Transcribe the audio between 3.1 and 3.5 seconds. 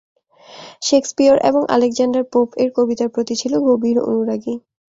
প্রতি